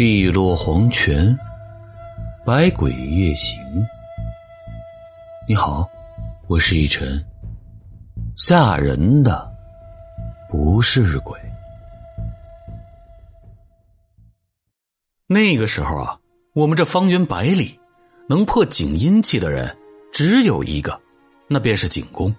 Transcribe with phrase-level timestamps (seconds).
[0.00, 1.38] 碧落黄泉，
[2.42, 3.60] 百鬼夜行。
[5.46, 5.86] 你好，
[6.48, 7.22] 我是一晨。
[8.34, 9.52] 吓人的
[10.48, 11.38] 不是鬼。
[15.26, 16.18] 那个时候啊，
[16.54, 17.78] 我们这方圆百里
[18.26, 19.76] 能破景阴气的人
[20.10, 20.98] 只有一个，
[21.46, 22.34] 那便是景公。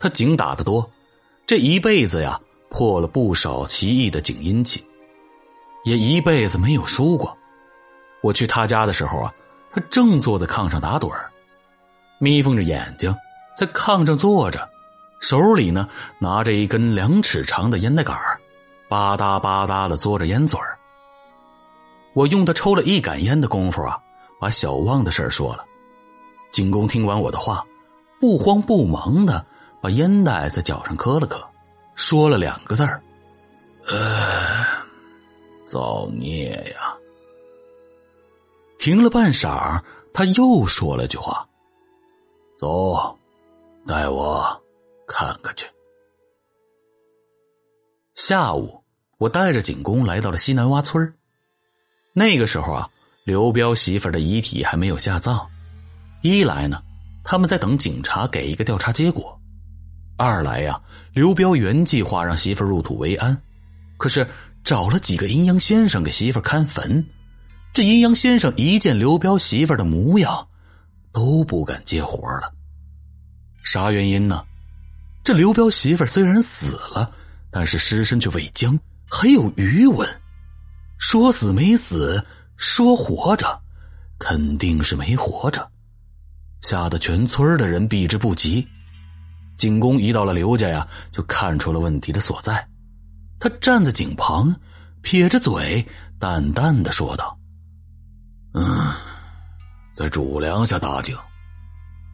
[0.00, 0.90] 他警打的多，
[1.46, 4.84] 这一辈子呀破了不少奇异的景阴气。
[5.88, 7.34] 也一辈子没有输过。
[8.20, 9.32] 我去他家的时候啊，
[9.70, 11.30] 他正坐在炕上打盹儿，
[12.18, 13.14] 眯缝着眼睛
[13.56, 14.68] 在炕上坐着，
[15.18, 18.14] 手里呢拿着一根两尺长的烟袋杆
[18.86, 20.78] 吧嗒吧嗒的嘬着烟嘴儿。
[22.12, 23.98] 我用他抽了一杆烟的功夫啊，
[24.38, 25.64] 把小旺的事说了。
[26.50, 27.64] 景公听完我的话，
[28.20, 29.42] 不慌不忙的
[29.80, 31.42] 把烟袋在脚上磕了磕，
[31.94, 33.00] 说了两个字儿
[33.88, 34.57] ：“呃。”
[35.68, 36.96] 造孽呀！
[38.78, 39.82] 停了半晌，
[40.14, 41.46] 他又说了句话
[42.56, 43.14] ：“走，
[43.86, 44.62] 带我
[45.06, 45.66] 看看去。”
[48.16, 48.82] 下午，
[49.18, 51.14] 我带着景公来到了西南洼村
[52.14, 52.88] 那个时候啊，
[53.24, 55.46] 刘彪媳妇的遗体还没有下葬。
[56.22, 56.82] 一来呢，
[57.22, 59.38] 他们在等警察给一个调查结果；
[60.16, 60.80] 二来呀，
[61.12, 63.42] 刘彪原计划让媳妇入土为安，
[63.98, 64.26] 可是。
[64.64, 67.04] 找了几个阴阳先生给媳妇看坟，
[67.72, 70.48] 这阴阳先生一见刘彪媳妇的模样，
[71.12, 72.52] 都不敢接活了。
[73.62, 74.44] 啥原因呢？
[75.24, 77.10] 这刘彪媳妇虽然死了，
[77.50, 78.78] 但是尸身却未僵，
[79.10, 80.08] 还有余温。
[80.98, 82.24] 说死没死，
[82.56, 83.60] 说活着，
[84.18, 85.70] 肯定是没活着，
[86.62, 88.66] 吓得全村的人避之不及。
[89.58, 92.66] 景公一到了刘家呀，就看出了问题的所在。
[93.40, 94.54] 他站在井旁，
[95.00, 95.86] 撇着嘴，
[96.18, 97.38] 淡淡的说道
[98.54, 98.92] ：“嗯，
[99.94, 101.16] 在主梁下打井，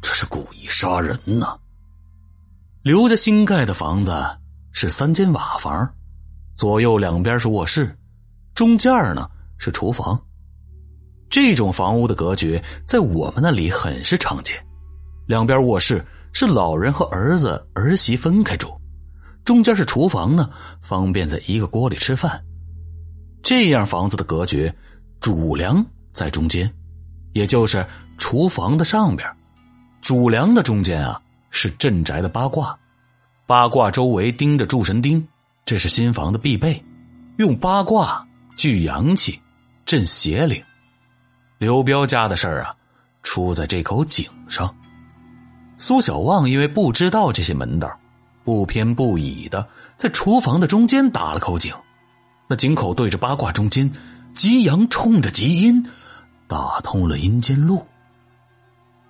[0.03, 1.59] 这是故意杀人呢。
[2.82, 4.12] 刘家新盖的房子
[4.72, 5.91] 是三间瓦房，
[6.54, 7.97] 左右两边是卧室，
[8.54, 10.21] 中间呢是厨房。
[11.31, 14.54] 这种房屋的格局在我们那里很是常见，
[15.27, 16.04] 两边卧室
[16.34, 18.78] 是老人和儿子儿媳分开住。”
[19.44, 20.49] 中间是厨房呢，
[20.81, 22.43] 方便在一个锅里吃饭。
[23.43, 24.72] 这样房子的格局，
[25.21, 26.72] 主梁在中间，
[27.32, 29.28] 也就是厨房的上边。
[30.00, 32.78] 主梁的中间啊，是镇宅的八卦，
[33.47, 35.27] 八卦周围钉着祝神钉，
[35.66, 36.83] 这是新房的必备。
[37.37, 39.38] 用八卦聚阳气，
[39.84, 40.62] 镇邪灵。
[41.59, 42.75] 刘彪家的事儿啊，
[43.22, 44.75] 出在这口井上。
[45.77, 47.91] 苏小旺因为不知道这些门道。
[48.44, 49.66] 不偏不倚的
[49.97, 51.75] 在厨房的中间打了口井，
[52.47, 53.91] 那井口对着八卦中间，
[54.34, 55.84] 极阳冲着极阴，
[56.47, 57.87] 打通了阴间路。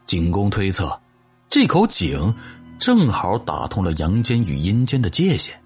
[0.06, 1.00] 景公推测，
[1.50, 2.34] 这口井
[2.78, 5.60] 正好打通了阳间与阴间的界限，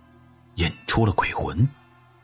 [0.55, 1.69] 引出了鬼魂。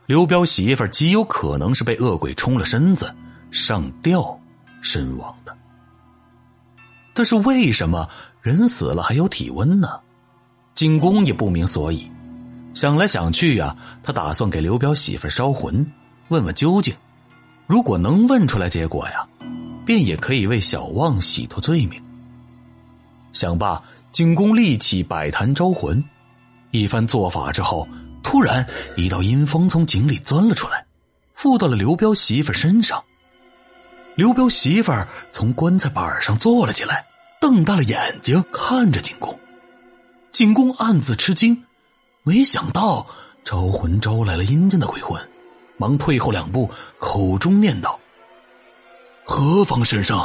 [0.07, 3.15] 刘彪媳妇极有可能是被恶鬼冲了身子
[3.51, 4.39] 上吊
[4.81, 5.57] 身亡的。
[7.15, 8.09] 但是为什么
[8.43, 10.01] 人死了还有体温呢？
[10.75, 12.11] 景公也不明所以，
[12.75, 15.87] 想来想去呀，他打算给刘彪媳妇烧魂，
[16.29, 16.93] 问问究竟。
[17.67, 19.27] 如果能问出来结果呀，
[19.87, 22.03] 便也可以为小旺洗脱罪名。
[23.33, 23.81] 想罢，
[24.11, 26.03] 景公立起摆坛招魂，
[26.73, 27.87] 一番做法之后，
[28.25, 30.85] 突然一道阴风从井里钻了出来，
[31.35, 33.03] 附到了刘彪媳妇身上。
[34.17, 34.93] 刘彪媳妇
[35.31, 37.07] 从棺材板上坐了起来，
[37.41, 39.39] 瞪大了眼睛看着景公。
[40.35, 41.65] 景公暗自吃惊，
[42.25, 43.07] 没想到
[43.45, 45.31] 招魂招来了阴间的鬼魂，
[45.77, 46.69] 忙退后两步，
[46.99, 48.01] 口中念道
[49.25, 50.21] ：“何方神圣？”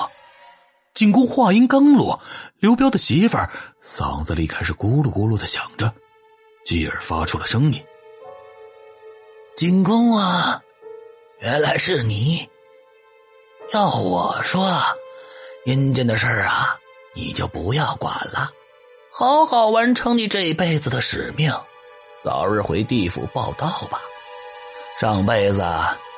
[0.96, 2.20] 景公话音刚落，
[2.58, 3.48] 刘彪的媳妇儿
[3.84, 5.94] 嗓子里开始咕噜咕噜的响着，
[6.66, 7.80] 继而发出了声音
[9.56, 10.60] ：“景公啊，
[11.40, 12.50] 原来是你！
[13.74, 14.68] 要我说，
[15.66, 16.76] 阴间的事儿啊，
[17.14, 18.52] 你就不要管了。”
[19.20, 21.52] 好好完成你这辈子的使命，
[22.24, 24.00] 早日回地府报道吧。
[24.98, 25.62] 上辈子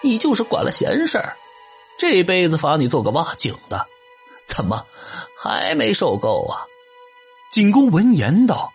[0.04, 1.36] 你就是管了闲事儿，
[1.98, 3.84] 这辈子罚你做个挖井的，
[4.46, 4.86] 怎么
[5.36, 6.62] 还没受够啊？
[7.52, 8.72] 景公闻言道：“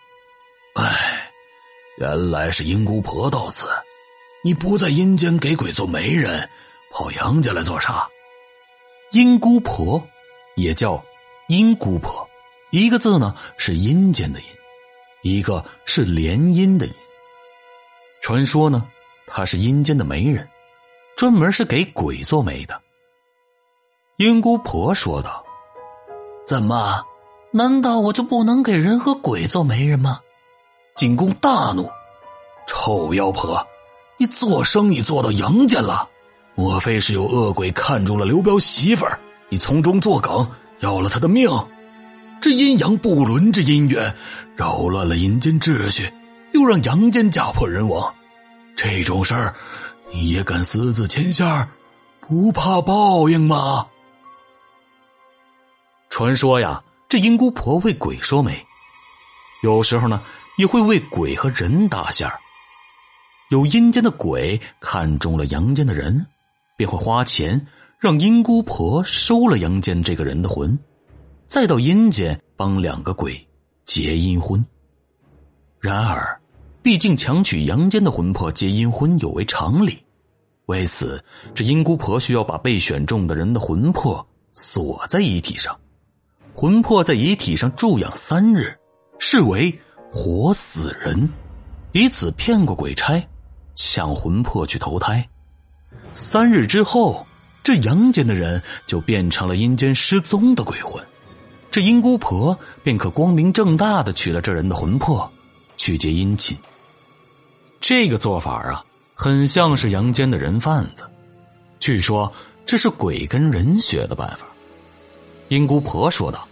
[0.75, 1.31] 哎，
[1.97, 3.65] 原来是阴姑婆到此，
[4.43, 6.49] 你不在阴间给鬼做媒人，
[6.91, 8.05] 跑阳家来做啥？”
[9.13, 10.05] 阴姑婆
[10.57, 11.01] 也叫
[11.47, 12.27] 阴姑婆。
[12.69, 14.45] 一个字呢是阴间的阴，
[15.21, 16.93] 一个是联阴的阴。
[18.21, 18.85] 传说呢，
[19.25, 20.47] 她是阴间的媒人，
[21.15, 22.81] 专门是给鬼做媒的。
[24.17, 25.45] 阴姑婆说道
[26.45, 27.03] ：“怎么？
[27.51, 30.19] 难道我就不能给人和鬼做媒人吗？”
[30.97, 31.89] 景公大怒
[32.67, 33.65] ：“臭妖婆，
[34.17, 36.09] 你做生意做到阳间了？
[36.55, 39.17] 莫非是有恶鬼看中了刘彪媳妇儿？
[39.49, 40.45] 你从中作梗，
[40.79, 41.47] 要了他的命？
[42.39, 44.15] 这阴阳不伦之姻缘，
[44.55, 46.11] 扰乱了阴间秩序，
[46.53, 48.13] 又让阳间家破人亡。
[48.75, 49.55] 这种事儿，
[50.11, 51.67] 你也敢私自牵线儿，
[52.21, 53.87] 不怕报应吗？”
[56.09, 58.65] 传说呀，这阴姑婆为鬼说媒，
[59.61, 60.21] 有时候呢
[60.57, 62.39] 也会为鬼和人搭线儿。
[63.49, 66.25] 有阴间的鬼看中了阳间的人，
[66.75, 67.67] 便会花钱
[67.97, 70.77] 让阴姑婆收了阳间这个人的魂，
[71.47, 73.47] 再到阴间帮两个鬼
[73.85, 74.63] 结阴婚。
[75.79, 76.37] 然而，
[76.83, 79.97] 毕竟强取阳间的魂魄结阴婚有违常理，
[80.65, 81.23] 为此，
[81.55, 85.79] 这阴姑婆需要把被选中的人的魂魄锁在遗体上。
[86.53, 88.77] 魂魄在遗体上住养三日，
[89.17, 89.73] 视为
[90.11, 91.29] 活死人，
[91.93, 93.25] 以此骗过鬼差，
[93.75, 95.25] 抢魂魄去投胎。
[96.11, 97.25] 三日之后，
[97.63, 101.01] 这阳间的人就变成了阴间失踪的鬼魂，
[101.77, 105.31] 这阴姑婆便可光明正大的取了这人的魂魄，
[105.77, 106.57] 去结阴亲。
[107.79, 108.83] 这个做法啊，
[109.13, 111.07] 很像是阳间的人贩子。
[111.79, 112.33] 据说
[112.65, 114.47] 这是鬼跟人学的办法。
[115.49, 116.47] 阴姑婆说道：“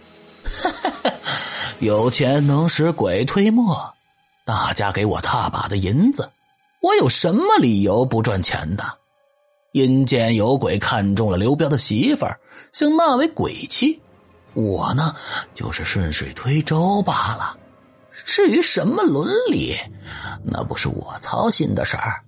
[1.82, 3.92] 有钱能使鬼推磨，
[4.44, 6.30] 大家给我踏把的银子，
[6.80, 8.84] 我有什么理由不赚钱的？
[9.72, 12.38] 阴间有鬼看中了刘彪的媳妇儿，
[12.70, 14.00] 想纳为鬼妻，
[14.56, 15.14] 我呢
[15.54, 17.56] 就是顺水推舟罢了。
[18.24, 19.76] 至于什么伦理，
[20.42, 22.22] 那不是我操心的事儿。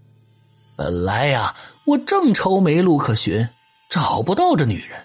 [0.76, 1.54] 本来呀，
[1.86, 3.48] 我正愁没路可寻，
[3.88, 5.00] 找不到这女人。”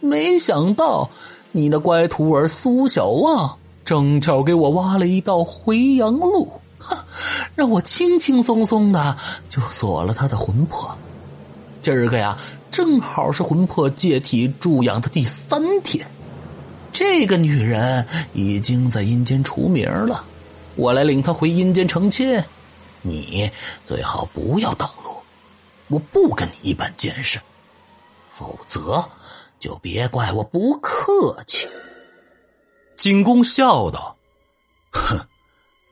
[0.00, 1.10] 没想到，
[1.52, 6.96] 你的乖徒儿苏小旺正巧给我挖了一道回阳路，哼，
[7.54, 9.16] 让我轻轻松松的
[9.48, 10.96] 就锁了他的魂魄。
[11.82, 12.36] 今儿个呀，
[12.70, 16.04] 正好是魂魄借体助养的第三天，
[16.92, 20.24] 这个女人已经在阴间除名了。
[20.76, 22.42] 我来领她回阴间成亲，
[23.00, 23.50] 你
[23.84, 25.22] 最好不要挡路，
[25.88, 27.40] 我不跟你一般见识，
[28.30, 29.04] 否则。
[29.58, 31.68] 就别怪我不客气。
[32.96, 34.16] 景公笑道
[34.90, 35.20] ：“哼，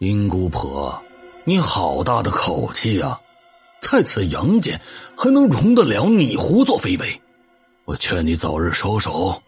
[0.00, 1.00] 阴姑婆，
[1.44, 3.20] 你好大的口气啊！
[3.80, 4.80] 在此阳间
[5.16, 7.22] 还能容得了你胡作非为？
[7.84, 9.40] 我劝你早日收手，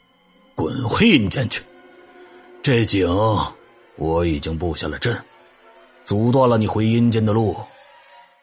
[0.55, 1.63] 滚回阴间去。
[2.63, 3.09] 这井
[3.97, 5.17] 我已经布下了阵，
[6.05, 7.57] 阻断了你回阴间的路。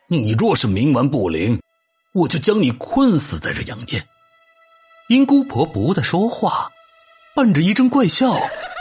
[0.07, 1.59] 你若是冥顽不灵，
[2.13, 4.03] 我就将你困死在这阳间。”
[5.09, 6.69] 阴姑婆不再说话，
[7.35, 8.33] 伴着一阵怪笑，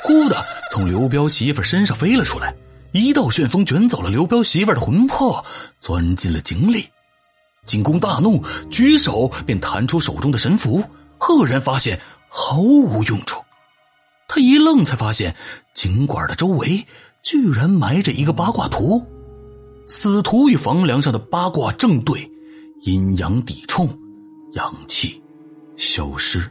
[0.03, 2.55] 忽的从刘彪媳妇身上飞了出来，
[2.93, 5.45] 一道旋风卷走了刘彪媳妇的魂魄，
[5.81, 6.87] 钻进了井里。
[7.65, 10.83] 景公大怒，举手便弹出手中的神符，
[11.19, 11.99] 赫然发现
[12.29, 13.43] 毫无用处。
[14.29, 15.35] 他一愣，才发现
[15.75, 16.87] 井管的周围
[17.23, 19.05] 居然埋着一个八卦图，
[19.87, 22.31] 此图与房梁上的八卦正对，
[22.83, 23.89] 阴阳抵冲，
[24.53, 25.23] 阳气。
[25.77, 26.43] 消失，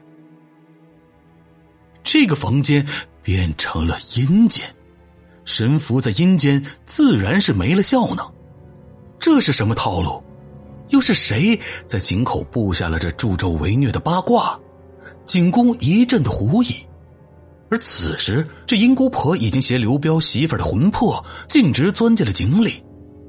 [2.01, 2.87] 这个房间
[3.21, 4.65] 变成了阴间，
[5.43, 8.25] 神符在阴间自然是没了效能。
[9.19, 10.23] 这是什么套路？
[10.91, 14.57] 又是谁在井口布下了这助纣为虐的八卦？
[15.27, 16.69] 景公一阵的狐疑。
[17.69, 22.81] 而此时，这阴姑婆已经携刘彪媳妇的魂魄径直钻进了井里，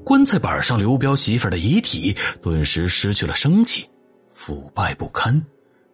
[0.05, 3.85] 棺材板上刘彪媳妇的遗体顿时失去了生气，
[4.31, 5.45] 腐败不堪。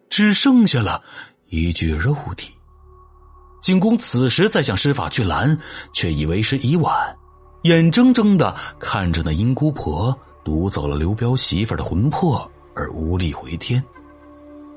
[0.08, 1.02] 只剩下了
[1.48, 2.52] 一具肉体。
[3.60, 5.58] 景公此时再想施法去拦，
[5.92, 6.94] 却以为时已晚，
[7.64, 13.82] 眼睁睁的看着那阴姑婆夺走了刘彪媳妇的魂魄，而无力回天。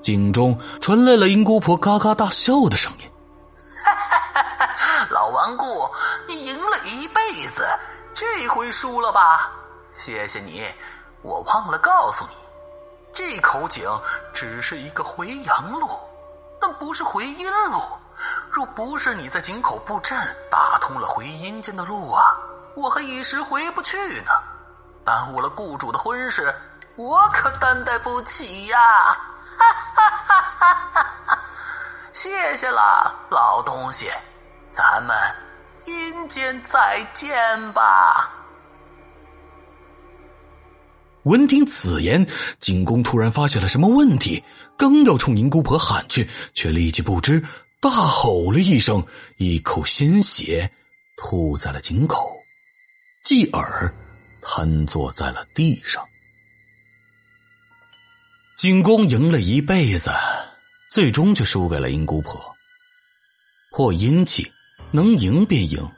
[0.02, 3.12] 井中传来了阴姑婆嘎嘎大笑的声音
[5.12, 5.90] ：“老顽固，
[6.28, 7.68] 你赢了一辈子，
[8.14, 9.52] 这回输了吧？
[9.98, 10.66] 谢谢你，
[11.22, 12.36] 我忘了告诉你。”
[13.14, 13.84] 这口井
[14.34, 15.90] 只是一个回阳路，
[16.62, 17.82] 但不是回阴路。
[18.50, 20.18] 若不是你在井口布阵，
[20.50, 22.38] 打通了回阴间的路啊，
[22.76, 24.32] 我还一时回不去呢。
[25.04, 26.54] 耽误了雇主的婚事，
[26.96, 28.78] 我可担待不起呀！
[29.58, 29.89] 哈哈
[30.60, 31.40] 哈哈哈！
[32.12, 34.08] 谢谢了，老东西，
[34.70, 35.16] 咱们
[35.86, 38.30] 阴间再见吧。
[41.24, 42.28] 闻听此言，
[42.60, 44.44] 景公突然发现了什么问题，
[44.78, 47.42] 刚要冲宁姑婆喊去，却立即不知
[47.80, 49.06] 大吼了一声，
[49.38, 50.70] 一口鲜血
[51.16, 52.30] 吐在了井口，
[53.24, 53.94] 继而
[54.42, 56.04] 瘫坐在了地上。
[58.58, 60.12] 景公赢了一辈子，
[60.90, 62.56] 最终却输给了阴姑婆。
[63.72, 64.52] 破阴气，
[64.92, 65.90] 能赢便赢，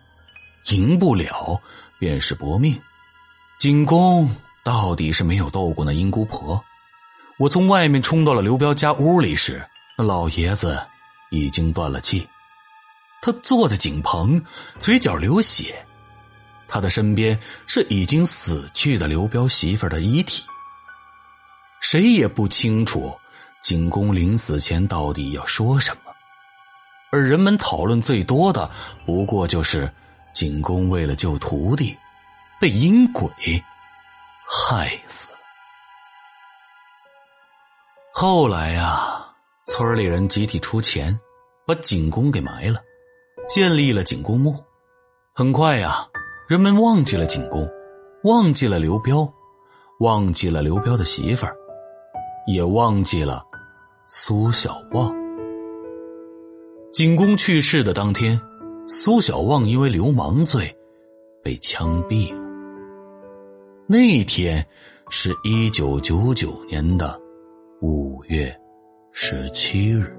[0.72, 1.62] 赢不了
[2.00, 2.80] 便是搏命。
[3.60, 4.30] 景公。
[4.64, 6.64] 到底是没有斗过那阴姑婆。
[7.40, 9.68] 我从外面冲到了刘彪家屋里时，
[9.98, 10.80] 那老爷子
[11.32, 12.30] 已经断了气，
[13.24, 14.40] 他坐在井棚，
[14.78, 15.84] 嘴角流血，
[16.68, 20.44] 他的身边是已经死去的刘彪媳妇的遗体。
[21.82, 23.18] 谁也不清楚
[23.62, 26.12] 景公临死前到底要说什么，
[27.12, 28.70] 而人们讨论最多的，
[29.06, 29.92] 不过就是
[30.34, 31.98] 景公为了救徒弟，
[32.60, 33.30] 被阴鬼。
[34.54, 35.38] 害死了。
[38.14, 39.26] 后来呀，
[39.66, 41.18] 村里人集体出钱，
[41.66, 42.82] 把景公给埋了，
[43.48, 44.62] 建立了景公墓。
[45.34, 46.06] 很快呀，
[46.50, 47.66] 人们忘记了景公，
[48.26, 49.32] 忘记了刘彪，
[50.02, 51.56] 忘记了刘彪的媳妇儿，
[52.46, 53.46] 也忘记了
[54.14, 55.10] 苏小旺。
[56.92, 58.38] 景公去世的当天，
[58.86, 60.70] 苏小旺因为流氓罪
[61.42, 62.42] 被枪毙了。
[63.88, 64.68] 那天
[65.08, 67.18] 是一九九九年的
[67.80, 68.54] 五月
[69.14, 70.14] 十七日。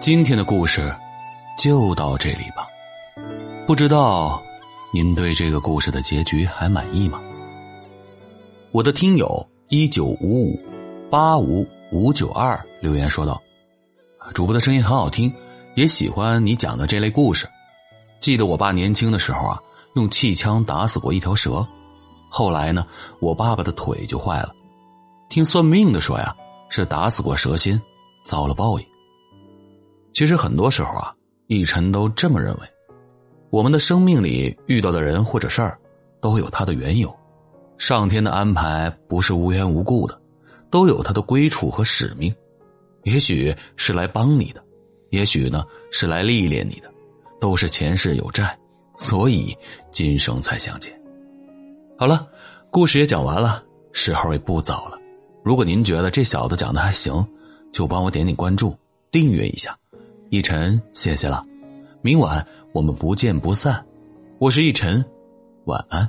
[0.00, 0.92] 今天的故事
[1.62, 2.66] 就到这里吧。
[3.68, 4.42] 不知道
[4.90, 7.20] 您对这个故事的结局还满意吗？
[8.72, 10.60] 我的听友一九五五
[11.10, 13.40] 八五五九二留言说道
[14.32, 15.32] ：“主播的声音很好听。”
[15.76, 17.46] 也喜欢你讲的这类故事。
[18.18, 19.60] 记得我爸年轻的时候啊，
[19.94, 21.64] 用气枪打死过一条蛇。
[22.28, 22.84] 后来呢，
[23.20, 24.52] 我爸爸的腿就坏了。
[25.28, 26.34] 听算命的说呀，
[26.68, 27.80] 是打死过蛇仙，
[28.24, 28.86] 遭了报应。
[30.12, 31.14] 其实很多时候啊，
[31.46, 32.60] 一晨都这么认为：
[33.50, 35.78] 我们的生命里遇到的人或者事儿，
[36.20, 37.14] 都有它的缘由。
[37.78, 40.20] 上天的安排不是无缘无故的，
[40.70, 42.34] 都有它的归处和使命。
[43.04, 44.62] 也许是来帮你的。
[45.10, 46.90] 也许呢，是来历练你的，
[47.40, 48.58] 都是前世有债，
[48.96, 49.56] 所以
[49.90, 50.92] 今生才相见。
[51.96, 52.28] 好了，
[52.70, 54.98] 故事也讲完了，时候也不早了。
[55.42, 57.26] 如果您觉得这小子讲的还行，
[57.72, 58.76] 就帮我点点关注，
[59.10, 59.74] 订阅一下。
[60.28, 61.42] 一晨，谢谢了。
[62.00, 63.84] 明晚我们不见不散。
[64.38, 65.04] 我是逸晨，
[65.64, 66.08] 晚安。